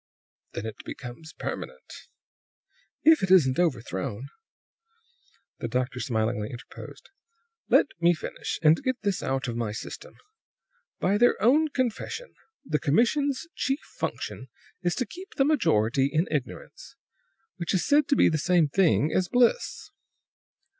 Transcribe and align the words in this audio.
"Then 0.53 0.65
it 0.65 0.83
becomes 0.83 1.31
permanent." 1.33 2.07
"If 3.03 3.21
it 3.21 3.29
isn't 3.29 3.59
overthrown." 3.59 4.29
The 5.59 5.67
doctor 5.67 5.99
smilingly 5.99 6.49
interposed. 6.49 7.11
"Let 7.69 7.85
me 7.99 8.15
finish 8.15 8.57
and 8.63 8.81
get 8.81 8.99
this 9.03 9.21
out 9.21 9.47
of 9.47 9.55
my 9.55 9.71
system. 9.71 10.15
By 10.99 11.19
their 11.19 11.39
own 11.39 11.67
confession, 11.67 12.33
the 12.65 12.79
commission's 12.79 13.45
chief 13.53 13.81
function 13.99 14.47
is 14.81 14.95
to 14.95 15.05
keep 15.05 15.35
the 15.35 15.45
majority 15.45 16.09
in 16.11 16.27
ignorance, 16.31 16.95
which 17.57 17.75
is 17.75 17.85
said 17.85 18.07
to 18.07 18.15
be 18.15 18.27
the 18.27 18.39
same 18.39 18.69
thing 18.69 19.13
as 19.13 19.27
bliss. 19.27 19.91